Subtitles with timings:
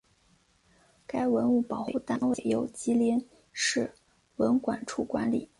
[1.05, 3.93] 该文物保护单位由吉林市
[4.37, 5.47] 文管处管理。